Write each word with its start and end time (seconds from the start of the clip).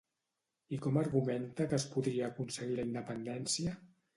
I 0.77 0.79
com 0.85 0.97
argumenta 1.01 1.67
que 1.73 1.79
es 1.81 1.87
podria 1.93 2.31
aconseguir 2.33 2.81
la 2.81 2.87
independència? 2.93 3.79